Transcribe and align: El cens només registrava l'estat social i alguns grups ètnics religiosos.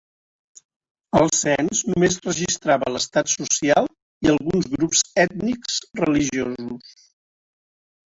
El 1.19 1.29
cens 1.39 1.81
només 1.89 2.17
registrava 2.29 2.95
l'estat 2.95 3.31
social 3.35 3.93
i 4.27 4.35
alguns 4.35 4.73
grups 4.75 5.07
ètnics 5.29 5.81
religiosos. 6.05 7.01